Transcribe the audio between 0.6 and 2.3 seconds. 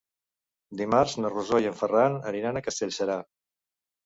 Dimarts na Rosó i en Ferran